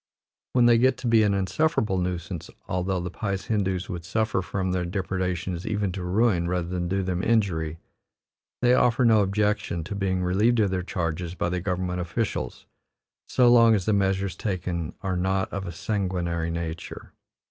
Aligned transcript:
When 0.53 0.65
they 0.65 0.79
get 0.79 0.97
to 0.97 1.07
be 1.07 1.21
an 1.21 1.35
insufferable 1.35 1.99
nuisance, 1.99 2.49
although 2.67 2.99
the 2.99 3.11
pious 3.11 3.45
Hindoos 3.45 3.87
would 3.87 4.03
suffer 4.03 4.41
from 4.41 4.71
their 4.71 4.83
depredations 4.83 5.63
even 5.67 5.91
to 5.91 6.03
ruin 6.03 6.47
rather 6.47 6.67
than 6.67 6.87
do 6.87 7.03
them 7.03 7.21
injury, 7.21 7.77
they 8.63 8.73
offer 8.73 9.05
no 9.05 9.21
objections 9.21 9.83
to 9.83 9.93
being 9.93 10.23
relieved 10.23 10.59
of 10.59 10.71
their 10.71 10.81
charges 10.81 11.35
by 11.35 11.49
the 11.49 11.61
government 11.61 12.01
officials, 12.01 12.65
so 13.29 13.47
long 13.53 13.75
as 13.75 13.85
the 13.85 13.93
measures 13.93 14.35
taken 14.35 14.95
are 15.03 15.15
not 15.15 15.53
of 15.53 15.67
a 15.67 15.71
sanguinary 15.71 16.49
nature. 16.49 17.13